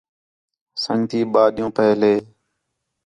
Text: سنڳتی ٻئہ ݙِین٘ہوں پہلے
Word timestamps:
سنڳتی 0.83 1.19
ٻئہ 1.31 1.43
ݙِین٘ہوں 1.55 1.75
پہلے 1.77 2.13